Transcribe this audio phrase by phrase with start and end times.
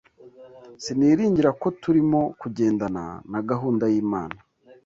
[0.83, 4.37] Siniringira ko turimo kugendana na gahunda y’Imana